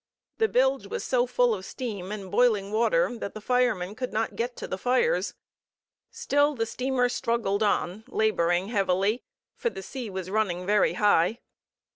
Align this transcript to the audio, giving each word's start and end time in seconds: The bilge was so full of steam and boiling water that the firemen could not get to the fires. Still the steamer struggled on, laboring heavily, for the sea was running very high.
The 0.39 0.47
bilge 0.49 0.87
was 0.87 1.03
so 1.03 1.27
full 1.27 1.53
of 1.53 1.63
steam 1.63 2.11
and 2.11 2.31
boiling 2.31 2.71
water 2.71 3.15
that 3.19 3.35
the 3.35 3.39
firemen 3.39 3.93
could 3.93 4.11
not 4.11 4.35
get 4.35 4.55
to 4.55 4.67
the 4.67 4.79
fires. 4.79 5.35
Still 6.09 6.55
the 6.55 6.65
steamer 6.65 7.07
struggled 7.07 7.61
on, 7.61 8.05
laboring 8.07 8.69
heavily, 8.69 9.21
for 9.53 9.69
the 9.69 9.83
sea 9.83 10.09
was 10.09 10.31
running 10.31 10.65
very 10.65 10.93
high. 10.93 11.37